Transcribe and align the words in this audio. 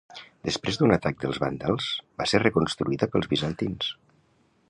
Després 0.47 0.79
d'un 0.79 0.93
atac 0.95 1.19
dels 1.23 1.39
vàndals, 1.43 1.91
va 2.21 2.27
ser 2.33 2.41
reconstruïda 2.43 3.09
pels 3.17 3.31
bizantins. 3.35 3.93